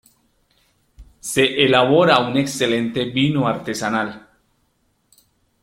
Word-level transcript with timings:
Se 1.19 1.63
elabora 1.63 2.17
un 2.27 2.35
excelente 2.35 3.05
vino 3.05 3.47
artesanal. 3.47 4.27